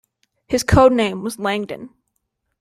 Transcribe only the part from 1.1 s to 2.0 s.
was "Langdon".